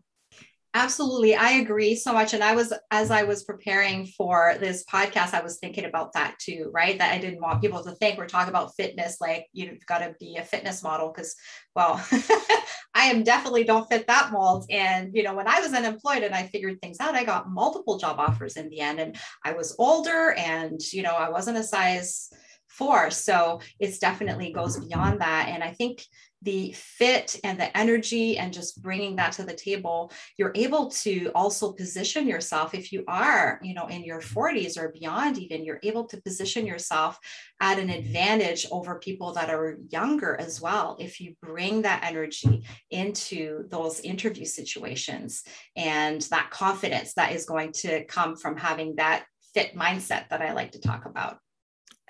Absolutely. 0.77 1.35
I 1.35 1.53
agree 1.53 1.95
so 1.95 2.13
much. 2.13 2.35
And 2.35 2.43
I 2.43 2.53
was, 2.53 2.71
as 2.91 3.09
I 3.09 3.21
mm-hmm. 3.21 3.29
was 3.29 3.43
preparing 3.43 4.05
for 4.05 4.57
this 4.59 4.85
podcast, 4.85 5.33
I 5.33 5.41
was 5.41 5.57
thinking 5.57 5.85
about 5.85 6.13
that 6.13 6.37
too, 6.37 6.69
right? 6.71 6.95
That 6.99 7.15
I 7.15 7.17
didn't 7.17 7.41
want 7.41 7.55
mm-hmm. 7.55 7.61
people 7.61 7.83
to 7.83 7.95
think 7.95 8.15
we're 8.19 8.27
talking 8.27 8.51
about 8.51 8.75
fitness, 8.75 9.17
like 9.19 9.47
you've 9.53 9.83
got 9.87 9.99
to 9.99 10.15
be 10.19 10.35
a 10.37 10.43
fitness 10.43 10.83
model 10.83 11.11
because, 11.11 11.35
well, 11.75 11.93
I 12.93 13.05
am 13.05 13.23
definitely 13.23 13.63
don't 13.63 13.89
fit 13.89 14.05
that 14.05 14.31
mold. 14.31 14.67
And, 14.69 15.15
you 15.15 15.23
know, 15.23 15.33
when 15.33 15.47
I 15.47 15.61
was 15.61 15.73
unemployed 15.73 16.21
and 16.21 16.35
I 16.35 16.43
figured 16.43 16.79
things 16.79 16.99
out, 16.99 17.15
I 17.15 17.23
got 17.23 17.49
multiple 17.49 17.97
job 17.97 18.19
offers 18.19 18.55
in 18.55 18.69
the 18.69 18.81
end. 18.81 18.99
And 18.99 19.17
I 19.43 19.53
was 19.53 19.75
older 19.79 20.33
and, 20.33 20.79
you 20.93 21.01
know, 21.01 21.15
I 21.15 21.29
wasn't 21.29 21.57
a 21.57 21.63
size 21.63 22.29
four. 22.77 23.11
So 23.11 23.61
it's 23.79 23.99
definitely 23.99 24.51
goes 24.51 24.77
beyond 24.77 25.21
that. 25.21 25.49
And 25.49 25.63
I 25.63 25.71
think 25.71 26.03
the 26.43 26.71
fit 26.73 27.39
and 27.43 27.59
the 27.59 27.75
energy 27.75 28.37
and 28.37 28.53
just 28.53 28.81
bringing 28.81 29.15
that 29.15 29.31
to 29.31 29.43
the 29.43 29.53
table 29.53 30.11
you're 30.37 30.51
able 30.53 30.89
to 30.89 31.31
also 31.33 31.73
position 31.73 32.27
yourself 32.27 32.75
if 32.75 32.91
you 32.93 33.03
are 33.07 33.59
you 33.63 33.73
know 33.73 33.87
in 33.87 34.03
your 34.03 34.21
40s 34.21 34.77
or 34.77 34.89
beyond 34.89 35.37
even 35.39 35.65
you're 35.65 35.79
able 35.81 36.05
to 36.05 36.21
position 36.21 36.67
yourself 36.67 37.17
at 37.59 37.79
an 37.79 37.89
advantage 37.89 38.67
over 38.71 38.99
people 38.99 39.33
that 39.33 39.49
are 39.49 39.77
younger 39.89 40.39
as 40.39 40.61
well 40.61 40.95
if 40.99 41.19
you 41.19 41.33
bring 41.41 41.81
that 41.81 42.03
energy 42.03 42.63
into 42.91 43.67
those 43.69 43.99
interview 44.01 44.45
situations 44.45 45.43
and 45.75 46.21
that 46.29 46.51
confidence 46.51 47.13
that 47.15 47.31
is 47.31 47.45
going 47.45 47.71
to 47.71 48.05
come 48.05 48.35
from 48.35 48.55
having 48.55 48.95
that 48.97 49.25
fit 49.53 49.73
mindset 49.75 50.29
that 50.29 50.41
I 50.41 50.53
like 50.53 50.73
to 50.73 50.79
talk 50.79 51.05
about 51.05 51.39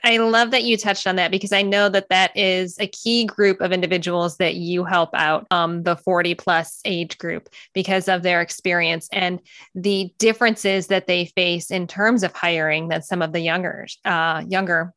I 0.04 0.18
love 0.18 0.52
that 0.52 0.64
you 0.64 0.78
touched 0.78 1.08
on 1.08 1.16
that 1.16 1.32
because 1.32 1.52
I 1.52 1.64
know 1.64 1.90
that 1.90 2.10
that 2.10 2.36
is 2.36 2.78
a 2.80 2.88
key 2.88 3.26
group 3.26 3.62
of 3.62 3.72
individuals 3.72 4.38
that 4.38 4.56
you 4.56 4.84
help 4.84 5.10
out, 5.14 5.48
um, 5.52 5.84
the 5.84 5.96
40 5.98 6.36
plus 6.36 6.80
age 6.86 7.18
group, 7.18 7.50
because 7.74 8.08
of 8.08 8.24
their 8.24 8.42
experience 8.42 9.10
and 9.12 9.40
the 9.76 10.14
differences 10.18 10.88
that 10.88 11.08
they 11.08 11.26
face 11.26 11.72
in 11.72 11.88
terms 11.88 12.24
of 12.24 12.34
hiring 12.34 12.88
than 12.88 13.02
some 13.02 13.22
of 13.22 13.34
the 13.34 13.40
younger, 13.40 13.88
uh, 14.06 14.44
younger 14.48 14.94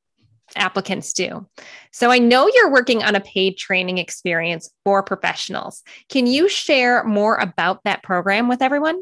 applicants 0.57 1.13
do. 1.13 1.47
So 1.93 2.11
I 2.11 2.19
know 2.19 2.51
you're 2.53 2.73
working 2.73 3.03
on 3.03 3.15
a 3.15 3.21
paid 3.21 3.57
training 3.57 3.99
experience 3.99 4.71
for 4.85 5.03
professionals. 5.03 5.83
Can 6.09 6.27
you 6.27 6.49
share 6.49 7.05
more 7.05 7.37
about 7.37 7.85
that 7.85 8.03
program 8.03 8.49
with 8.49 8.63
everyone? 8.63 9.01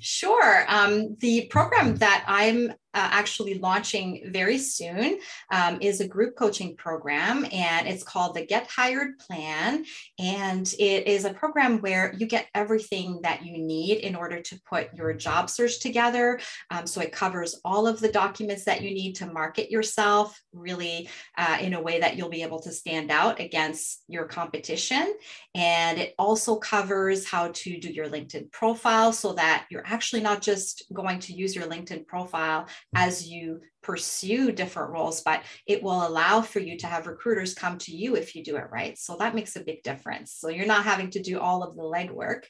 Sure. 0.00 0.64
Um, 0.68 1.16
the 1.20 1.46
program 1.46 1.96
that 1.96 2.24
I'm 2.26 2.72
uh, 2.98 3.08
actually 3.12 3.58
launching 3.60 4.28
very 4.32 4.58
soon 4.58 5.20
um, 5.52 5.78
is 5.80 6.00
a 6.00 6.08
group 6.08 6.34
coaching 6.34 6.74
program, 6.74 7.46
and 7.52 7.86
it's 7.86 8.02
called 8.02 8.34
the 8.34 8.44
Get 8.44 8.66
Hired 8.66 9.20
Plan. 9.20 9.84
And 10.18 10.66
it 10.80 11.06
is 11.06 11.24
a 11.24 11.32
program 11.32 11.78
where 11.80 12.12
you 12.18 12.26
get 12.26 12.48
everything 12.56 13.20
that 13.22 13.44
you 13.46 13.56
need 13.56 13.98
in 13.98 14.16
order 14.16 14.40
to 14.40 14.60
put 14.68 14.92
your 14.94 15.14
job 15.14 15.48
search 15.48 15.78
together. 15.78 16.40
Um, 16.72 16.88
so 16.88 17.00
it 17.00 17.12
covers 17.12 17.60
all 17.64 17.86
of 17.86 18.00
the 18.00 18.10
documents 18.10 18.64
that 18.64 18.82
you 18.82 18.90
need 18.90 19.12
to 19.16 19.32
market 19.32 19.70
yourself 19.70 20.36
really 20.52 21.08
uh, 21.36 21.58
in 21.60 21.74
a 21.74 21.80
way 21.80 22.00
that 22.00 22.16
you'll 22.16 22.28
be 22.28 22.42
able 22.42 22.60
to 22.62 22.72
stand 22.72 23.12
out 23.12 23.38
against 23.38 24.02
your 24.08 24.24
competition. 24.24 25.14
And 25.54 25.98
it 25.98 26.14
also 26.18 26.56
covers 26.56 27.24
how 27.26 27.52
to 27.54 27.78
do 27.78 27.90
your 27.92 28.08
LinkedIn 28.08 28.50
profile 28.50 29.12
so 29.12 29.34
that 29.34 29.66
you're 29.70 29.86
actually 29.86 30.22
not 30.22 30.42
just 30.42 30.82
going 30.92 31.20
to 31.20 31.32
use 31.32 31.54
your 31.54 31.66
LinkedIn 31.66 32.08
profile 32.08 32.66
as 32.94 33.28
you 33.28 33.60
pursue 33.82 34.52
different 34.52 34.90
roles, 34.90 35.22
but 35.22 35.42
it 35.66 35.82
will 35.82 36.06
allow 36.06 36.42
for 36.42 36.58
you 36.60 36.76
to 36.78 36.86
have 36.86 37.06
recruiters 37.06 37.54
come 37.54 37.78
to 37.78 37.96
you 37.96 38.16
if 38.16 38.34
you 38.34 38.42
do 38.42 38.56
it 38.56 38.66
right. 38.70 38.98
So 38.98 39.16
that 39.18 39.34
makes 39.34 39.56
a 39.56 39.64
big 39.64 39.82
difference. 39.82 40.32
So 40.32 40.48
you're 40.48 40.66
not 40.66 40.84
having 40.84 41.10
to 41.10 41.22
do 41.22 41.38
all 41.38 41.62
of 41.62 41.76
the 41.76 41.82
legwork. 41.82 42.44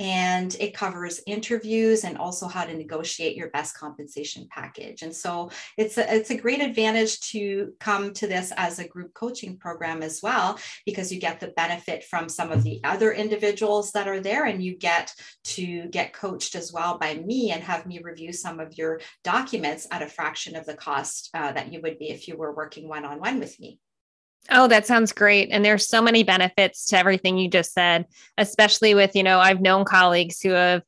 And 0.00 0.54
it 0.60 0.74
covers 0.74 1.20
interviews 1.26 2.04
and 2.04 2.16
also 2.16 2.46
how 2.46 2.64
to 2.64 2.72
negotiate 2.72 3.36
your 3.36 3.50
best 3.50 3.76
compensation 3.76 4.46
package. 4.48 5.02
And 5.02 5.14
so 5.14 5.50
it's 5.76 5.98
a, 5.98 6.14
it's 6.14 6.30
a 6.30 6.36
great 6.36 6.60
advantage 6.60 7.18
to 7.32 7.72
come 7.80 8.12
to 8.14 8.28
this 8.28 8.52
as 8.56 8.78
a 8.78 8.86
group 8.86 9.12
coaching 9.14 9.56
program 9.56 10.02
as 10.02 10.20
well, 10.22 10.58
because 10.86 11.12
you 11.12 11.18
get 11.18 11.40
the 11.40 11.48
benefit 11.48 12.04
from 12.04 12.28
some 12.28 12.52
of 12.52 12.62
the 12.62 12.80
other 12.84 13.10
individuals 13.10 13.90
that 13.92 14.06
are 14.06 14.20
there 14.20 14.44
and 14.44 14.62
you 14.62 14.76
get 14.76 15.12
to 15.42 15.88
get 15.88 16.12
coached 16.12 16.54
as 16.54 16.72
well 16.72 16.96
by 16.96 17.14
me 17.14 17.50
and 17.50 17.64
have 17.64 17.84
me 17.84 17.98
review 17.98 18.32
some 18.32 18.60
of 18.60 18.78
your 18.78 19.00
documents 19.24 19.88
at 19.90 20.02
a 20.02 20.06
fraction 20.06 20.54
of 20.54 20.67
the 20.68 20.74
cost 20.74 21.30
uh, 21.34 21.50
that 21.50 21.72
you 21.72 21.80
would 21.82 21.98
be 21.98 22.10
if 22.10 22.28
you 22.28 22.36
were 22.36 22.52
working 22.52 22.88
one 22.88 23.04
on 23.04 23.18
one 23.18 23.40
with 23.40 23.58
me. 23.58 23.80
Oh, 24.50 24.66
that 24.68 24.86
sounds 24.86 25.12
great. 25.12 25.50
And 25.50 25.62
there's 25.62 25.86
so 25.86 26.00
many 26.00 26.22
benefits 26.22 26.86
to 26.86 26.98
everything 26.98 27.36
you 27.36 27.50
just 27.50 27.74
said, 27.74 28.06
especially 28.38 28.94
with, 28.94 29.14
you 29.14 29.22
know, 29.22 29.40
I've 29.40 29.60
known 29.60 29.84
colleagues 29.84 30.40
who 30.40 30.50
have 30.50 30.82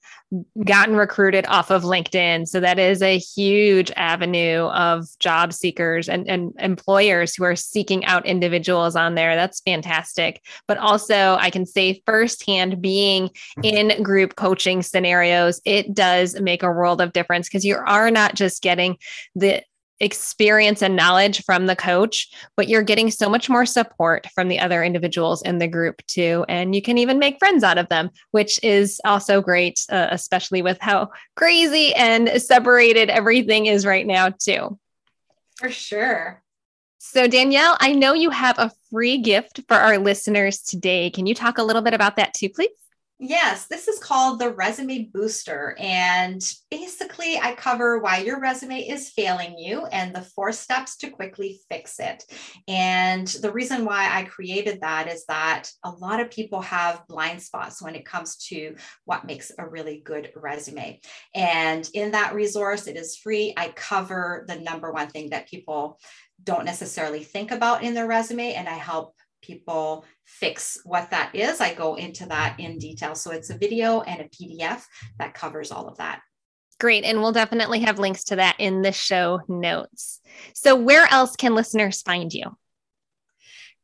gotten 0.64 0.96
recruited 0.96 1.44
off 1.46 1.70
of 1.70 1.82
LinkedIn. 1.82 2.48
So 2.48 2.60
that 2.60 2.78
is 2.78 3.02
a 3.02 3.18
huge 3.18 3.90
avenue 3.96 4.62
of 4.68 5.06
job 5.18 5.52
seekers 5.52 6.08
and, 6.08 6.26
and 6.26 6.54
employers 6.58 7.34
who 7.34 7.44
are 7.44 7.56
seeking 7.56 8.04
out 8.06 8.24
individuals 8.24 8.96
on 8.96 9.14
there. 9.14 9.34
That's 9.34 9.60
fantastic. 9.60 10.42
But 10.66 10.78
also, 10.78 11.36
I 11.38 11.50
can 11.50 11.66
say 11.66 12.02
firsthand 12.06 12.80
being 12.80 13.28
in 13.62 14.02
group 14.02 14.36
coaching 14.36 14.82
scenarios, 14.82 15.60
it 15.66 15.92
does 15.92 16.40
make 16.40 16.62
a 16.62 16.70
world 16.70 17.02
of 17.02 17.12
difference 17.12 17.48
because 17.48 17.64
you 17.64 17.76
are 17.76 18.10
not 18.10 18.36
just 18.36 18.62
getting 18.62 18.96
the 19.34 19.62
experience 20.00 20.82
and 20.82 20.96
knowledge 20.96 21.44
from 21.44 21.66
the 21.66 21.76
coach, 21.76 22.30
but 22.56 22.68
you're 22.68 22.82
getting 22.82 23.10
so 23.10 23.28
much 23.28 23.48
more 23.48 23.66
support 23.66 24.26
from 24.34 24.48
the 24.48 24.58
other 24.58 24.82
individuals 24.82 25.42
in 25.42 25.58
the 25.58 25.68
group 25.68 26.04
too. 26.06 26.44
And 26.48 26.74
you 26.74 26.82
can 26.82 26.98
even 26.98 27.18
make 27.18 27.38
friends 27.38 27.62
out 27.62 27.78
of 27.78 27.88
them, 27.88 28.10
which 28.30 28.62
is 28.62 29.00
also 29.04 29.40
great, 29.40 29.84
uh, 29.90 30.08
especially 30.10 30.62
with 30.62 30.78
how 30.80 31.10
crazy 31.36 31.94
and 31.94 32.28
separated 32.40 33.10
everything 33.10 33.66
is 33.66 33.86
right 33.86 34.06
now, 34.06 34.30
too. 34.30 34.78
For 35.56 35.70
sure. 35.70 36.42
So, 36.98 37.26
Danielle, 37.26 37.76
I 37.80 37.92
know 37.92 38.12
you 38.14 38.30
have 38.30 38.58
a 38.58 38.72
free 38.90 39.18
gift 39.18 39.60
for 39.68 39.76
our 39.76 39.98
listeners 39.98 40.60
today. 40.60 41.10
Can 41.10 41.26
you 41.26 41.34
talk 41.34 41.58
a 41.58 41.62
little 41.62 41.82
bit 41.82 41.94
about 41.94 42.16
that 42.16 42.34
too, 42.34 42.48
please? 42.48 42.68
Yes, 43.22 43.66
this 43.66 43.86
is 43.86 43.98
called 43.98 44.38
the 44.38 44.48
Resume 44.48 45.10
Booster. 45.12 45.76
And 45.78 46.40
basically, 46.70 47.36
I 47.38 47.54
cover 47.54 47.98
why 47.98 48.20
your 48.20 48.40
resume 48.40 48.80
is 48.80 49.10
failing 49.10 49.58
you 49.58 49.84
and 49.84 50.14
the 50.14 50.22
four 50.22 50.52
steps 50.52 50.96
to 50.98 51.10
quickly 51.10 51.60
fix 51.70 52.00
it. 52.00 52.24
And 52.66 53.26
the 53.26 53.52
reason 53.52 53.84
why 53.84 54.08
I 54.10 54.24
created 54.24 54.80
that 54.80 55.06
is 55.06 55.26
that 55.26 55.70
a 55.84 55.90
lot 55.90 56.20
of 56.20 56.30
people 56.30 56.62
have 56.62 57.06
blind 57.08 57.42
spots 57.42 57.82
when 57.82 57.94
it 57.94 58.06
comes 58.06 58.36
to 58.48 58.74
what 59.04 59.26
makes 59.26 59.52
a 59.58 59.68
really 59.68 60.00
good 60.02 60.32
resume. 60.34 60.98
And 61.34 61.86
in 61.92 62.12
that 62.12 62.34
resource, 62.34 62.86
it 62.86 62.96
is 62.96 63.18
free. 63.18 63.52
I 63.54 63.68
cover 63.68 64.46
the 64.48 64.56
number 64.56 64.92
one 64.92 65.08
thing 65.08 65.28
that 65.30 65.46
people 65.46 66.00
don't 66.42 66.64
necessarily 66.64 67.22
think 67.22 67.50
about 67.50 67.82
in 67.82 67.92
their 67.92 68.06
resume, 68.06 68.54
and 68.54 68.66
I 68.66 68.76
help 68.76 69.14
people 69.42 70.04
fix 70.24 70.78
what 70.84 71.10
that 71.10 71.34
is, 71.34 71.60
I 71.60 71.74
go 71.74 71.94
into 71.94 72.26
that 72.26 72.58
in 72.58 72.78
detail. 72.78 73.14
So 73.14 73.30
it's 73.30 73.50
a 73.50 73.58
video 73.58 74.00
and 74.02 74.20
a 74.20 74.28
PDF 74.28 74.84
that 75.18 75.34
covers 75.34 75.70
all 75.70 75.88
of 75.88 75.98
that. 75.98 76.20
Great. 76.78 77.04
And 77.04 77.20
we'll 77.20 77.32
definitely 77.32 77.80
have 77.80 77.98
links 77.98 78.24
to 78.24 78.36
that 78.36 78.56
in 78.58 78.80
the 78.82 78.92
show 78.92 79.40
notes. 79.48 80.20
So, 80.54 80.74
where 80.74 81.06
else 81.10 81.36
can 81.36 81.54
listeners 81.54 82.00
find 82.00 82.32
you? 82.32 82.56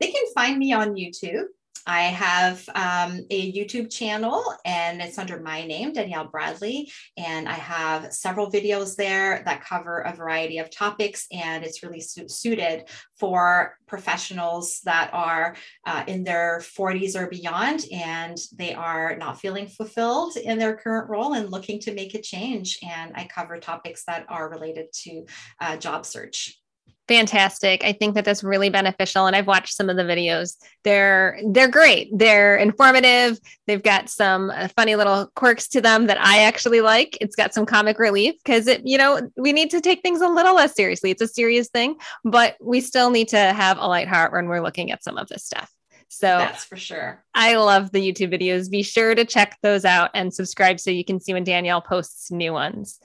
They 0.00 0.10
can 0.10 0.24
find 0.34 0.58
me 0.58 0.72
on 0.72 0.94
YouTube. 0.94 1.44
I 1.86 2.02
have 2.02 2.68
um, 2.74 3.24
a 3.30 3.52
YouTube 3.52 3.90
channel 3.90 4.42
and 4.64 5.00
it's 5.00 5.18
under 5.18 5.40
my 5.40 5.64
name, 5.64 5.92
Danielle 5.92 6.26
Bradley. 6.26 6.90
And 7.16 7.48
I 7.48 7.54
have 7.54 8.12
several 8.12 8.50
videos 8.50 8.96
there 8.96 9.42
that 9.44 9.64
cover 9.64 10.00
a 10.00 10.14
variety 10.14 10.58
of 10.58 10.70
topics. 10.70 11.26
And 11.32 11.64
it's 11.64 11.82
really 11.82 12.00
su- 12.00 12.28
suited 12.28 12.88
for 13.18 13.78
professionals 13.86 14.80
that 14.84 15.10
are 15.12 15.54
uh, 15.86 16.02
in 16.08 16.24
their 16.24 16.58
40s 16.60 17.14
or 17.14 17.28
beyond 17.28 17.84
and 17.92 18.36
they 18.56 18.74
are 18.74 19.16
not 19.16 19.40
feeling 19.40 19.68
fulfilled 19.68 20.36
in 20.36 20.58
their 20.58 20.76
current 20.76 21.08
role 21.08 21.34
and 21.34 21.50
looking 21.50 21.78
to 21.80 21.94
make 21.94 22.14
a 22.14 22.20
change. 22.20 22.78
And 22.82 23.12
I 23.14 23.28
cover 23.32 23.58
topics 23.58 24.04
that 24.06 24.26
are 24.28 24.50
related 24.50 24.92
to 25.04 25.24
uh, 25.60 25.76
job 25.76 26.04
search 26.04 26.58
fantastic. 27.08 27.84
I 27.84 27.92
think 27.92 28.14
that 28.14 28.24
that's 28.24 28.42
really 28.42 28.68
beneficial 28.68 29.26
and 29.26 29.36
i've 29.36 29.46
watched 29.46 29.74
some 29.74 29.88
of 29.88 29.96
the 29.96 30.02
videos. 30.02 30.56
They're 30.84 31.38
they're 31.52 31.68
great. 31.68 32.10
They're 32.12 32.56
informative. 32.56 33.38
They've 33.66 33.82
got 33.82 34.08
some 34.08 34.50
uh, 34.50 34.68
funny 34.76 34.96
little 34.96 35.30
quirks 35.34 35.68
to 35.68 35.80
them 35.80 36.06
that 36.06 36.20
i 36.20 36.42
actually 36.42 36.80
like. 36.80 37.16
It's 37.20 37.36
got 37.36 37.54
some 37.54 37.66
comic 37.66 37.98
relief 37.98 38.34
because 38.44 38.66
it 38.66 38.82
you 38.84 38.98
know 38.98 39.30
we 39.36 39.52
need 39.52 39.70
to 39.70 39.80
take 39.80 40.02
things 40.02 40.20
a 40.20 40.28
little 40.28 40.54
less 40.54 40.74
seriously. 40.74 41.10
It's 41.10 41.22
a 41.22 41.28
serious 41.28 41.68
thing 41.68 41.96
but 42.24 42.56
we 42.60 42.80
still 42.80 43.10
need 43.10 43.28
to 43.28 43.38
have 43.38 43.78
a 43.78 43.86
light 43.86 44.08
heart 44.08 44.32
when 44.32 44.48
we're 44.48 44.62
looking 44.62 44.90
at 44.90 45.02
some 45.02 45.16
of 45.16 45.28
this 45.28 45.44
stuff. 45.44 45.70
So 46.08 46.26
that's 46.26 46.64
for 46.64 46.76
sure. 46.76 47.24
I 47.34 47.56
love 47.56 47.90
the 47.90 48.00
YouTube 48.00 48.32
videos. 48.32 48.70
Be 48.70 48.82
sure 48.82 49.14
to 49.14 49.24
check 49.24 49.58
those 49.62 49.84
out 49.84 50.10
and 50.14 50.32
subscribe 50.32 50.80
so 50.80 50.90
you 50.90 51.04
can 51.04 51.20
see 51.20 51.32
when 51.32 51.44
Danielle 51.44 51.80
posts 51.80 52.30
new 52.30 52.52
ones. 52.52 53.00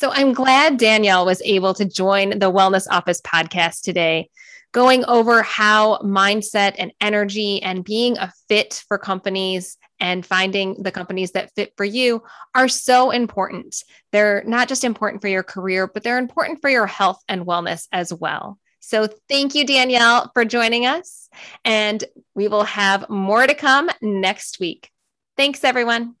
So 0.00 0.10
I'm 0.10 0.32
glad 0.32 0.78
Danielle 0.78 1.26
was 1.26 1.42
able 1.44 1.74
to 1.74 1.84
join 1.84 2.30
the 2.30 2.50
Wellness 2.50 2.86
Office 2.90 3.20
podcast 3.20 3.82
today, 3.82 4.30
going 4.72 5.04
over 5.04 5.42
how 5.42 5.98
mindset 5.98 6.76
and 6.78 6.90
energy 7.02 7.62
and 7.62 7.84
being 7.84 8.16
a 8.16 8.32
fit 8.48 8.82
for 8.88 8.96
companies 8.96 9.76
and 10.00 10.24
finding 10.24 10.82
the 10.82 10.90
companies 10.90 11.32
that 11.32 11.52
fit 11.54 11.74
for 11.76 11.84
you 11.84 12.22
are 12.54 12.66
so 12.66 13.10
important. 13.10 13.84
They're 14.10 14.42
not 14.46 14.68
just 14.68 14.84
important 14.84 15.20
for 15.20 15.28
your 15.28 15.42
career, 15.42 15.86
but 15.86 16.02
they're 16.02 16.16
important 16.16 16.62
for 16.62 16.70
your 16.70 16.86
health 16.86 17.22
and 17.28 17.44
wellness 17.44 17.86
as 17.92 18.10
well. 18.10 18.58
So 18.78 19.06
thank 19.28 19.54
you, 19.54 19.66
Danielle, 19.66 20.30
for 20.32 20.46
joining 20.46 20.86
us. 20.86 21.28
And 21.62 22.02
we 22.34 22.48
will 22.48 22.64
have 22.64 23.10
more 23.10 23.46
to 23.46 23.52
come 23.52 23.90
next 24.00 24.60
week. 24.60 24.90
Thanks, 25.36 25.62
everyone. 25.62 26.14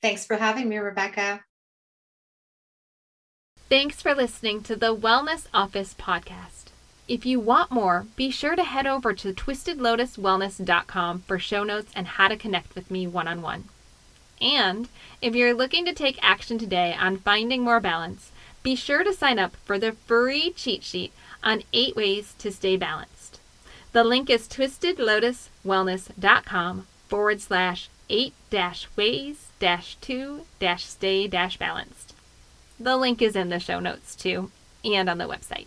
Thanks 0.00 0.24
for 0.24 0.36
having 0.36 0.66
me, 0.66 0.78
Rebecca. 0.78 1.42
Thanks 3.68 4.00
for 4.00 4.14
listening 4.14 4.62
to 4.62 4.76
the 4.76 4.94
Wellness 4.94 5.48
Office 5.52 5.92
podcast. 5.98 6.66
If 7.08 7.26
you 7.26 7.40
want 7.40 7.72
more, 7.72 8.06
be 8.14 8.30
sure 8.30 8.54
to 8.54 8.62
head 8.62 8.86
over 8.86 9.12
to 9.14 9.32
twistedlotuswellness.com 9.32 11.22
for 11.22 11.40
show 11.40 11.64
notes 11.64 11.90
and 11.96 12.06
how 12.06 12.28
to 12.28 12.36
connect 12.36 12.76
with 12.76 12.92
me 12.92 13.08
one 13.08 13.26
on 13.26 13.42
one. 13.42 13.64
And 14.40 14.88
if 15.20 15.34
you're 15.34 15.52
looking 15.52 15.84
to 15.84 15.92
take 15.92 16.22
action 16.22 16.58
today 16.58 16.96
on 16.96 17.16
finding 17.16 17.64
more 17.64 17.80
balance, 17.80 18.30
be 18.62 18.76
sure 18.76 19.02
to 19.02 19.12
sign 19.12 19.40
up 19.40 19.56
for 19.64 19.80
the 19.80 19.90
free 19.92 20.52
cheat 20.52 20.84
sheet 20.84 21.12
on 21.42 21.64
eight 21.72 21.96
ways 21.96 22.36
to 22.38 22.52
stay 22.52 22.76
balanced. 22.76 23.40
The 23.90 24.04
link 24.04 24.30
is 24.30 24.46
twistedlotuswellness.com 24.46 26.86
forward 27.08 27.40
slash 27.40 27.88
eight 28.08 28.34
dash 28.48 28.86
ways 28.94 29.48
dash 29.58 29.96
to 30.02 30.42
dash 30.60 30.84
stay 30.84 31.26
dash 31.26 31.56
balanced. 31.56 32.05
The 32.78 32.96
link 32.96 33.22
is 33.22 33.36
in 33.36 33.48
the 33.48 33.58
show 33.58 33.80
notes 33.80 34.14
too 34.14 34.50
and 34.84 35.08
on 35.08 35.18
the 35.18 35.28
website. 35.28 35.66